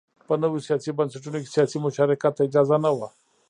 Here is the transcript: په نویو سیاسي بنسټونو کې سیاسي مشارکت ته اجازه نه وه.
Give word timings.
په 0.27 0.33
نویو 0.41 0.65
سیاسي 0.67 0.91
بنسټونو 0.97 1.37
کې 1.43 1.53
سیاسي 1.55 1.77
مشارکت 1.85 2.33
ته 2.35 2.41
اجازه 2.47 2.77
نه 2.85 2.91
وه. 2.97 3.07